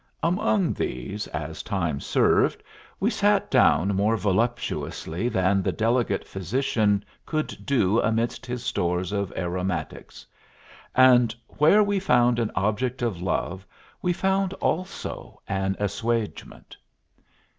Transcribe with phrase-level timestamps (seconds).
[0.23, 2.63] Among these, as time served,
[2.99, 9.31] we sat down more voluptuously than the delicate physician could do amidst his stores of
[9.37, 10.25] aromatics,
[10.95, 13.63] and where we found an object of love
[14.01, 16.77] we found also an assuagement."